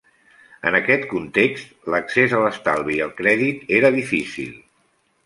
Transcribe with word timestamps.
En 0.69 0.77
aquest 0.77 1.03
context, 1.11 1.69
l'accés 1.95 2.33
a 2.37 2.39
l'estalvi 2.45 2.97
i 2.97 3.05
al 3.09 3.13
crèdit 3.21 3.71
era 3.81 3.93
difícil. 3.99 4.57